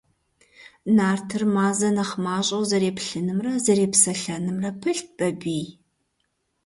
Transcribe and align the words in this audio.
Нартыр 0.95 1.43
Мазэ 1.55 1.89
нэхъ 1.95 2.15
мащӀэу 2.23 2.63
зэреплъынымрэ 2.69 3.53
зэрепсэлъэнымрэ 3.63 4.69
пылът 4.79 5.07
Бабий. 5.17 5.67